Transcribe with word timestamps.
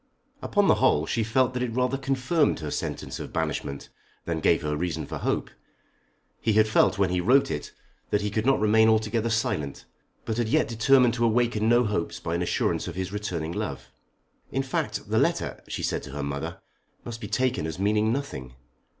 Upon 0.41 0.67
the 0.67 0.73
whole 0.81 1.05
she 1.05 1.23
felt 1.23 1.53
that 1.53 1.61
it 1.61 1.75
rather 1.75 1.95
confirmed 1.95 2.59
her 2.61 2.71
sentence 2.71 3.19
of 3.19 3.31
banishment 3.31 3.89
than 4.25 4.39
gave 4.39 4.63
her 4.63 4.75
reason 4.75 5.05
for 5.05 5.19
hope. 5.19 5.51
He 6.39 6.53
had 6.53 6.67
felt 6.67 6.97
when 6.97 7.11
he 7.11 7.21
wrote 7.21 7.51
it 7.51 7.71
that 8.09 8.21
he 8.21 8.31
could 8.31 8.43
not 8.43 8.59
remain 8.59 8.89
altogether 8.89 9.29
silent, 9.29 9.85
but 10.25 10.37
had 10.37 10.49
yet 10.49 10.67
determined 10.67 11.13
to 11.13 11.25
awaken 11.25 11.69
no 11.69 11.83
hopes 11.83 12.19
by 12.19 12.33
an 12.33 12.41
assurance 12.41 12.87
of 12.87 12.95
his 12.95 13.13
returning 13.13 13.51
love. 13.51 13.91
"In 14.51 14.63
fact, 14.63 15.07
the 15.11 15.19
letter," 15.19 15.61
she 15.67 15.83
said 15.83 16.01
to 16.01 16.13
her 16.13 16.23
mother, 16.23 16.59
"must 17.05 17.21
be 17.21 17.27
taken 17.27 17.67
as 17.67 17.77
meaning 17.77 18.11
nothing. 18.11 18.55